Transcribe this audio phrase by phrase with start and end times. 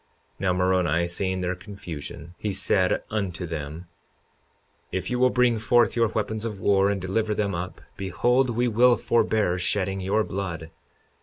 [0.39, 3.87] 52:37 Now Moroni seeing their confusion, he said unto them:
[4.91, 8.67] If ye will bring forth your weapons of war and deliver them up, behold we
[8.67, 10.71] will forbear shedding your blood.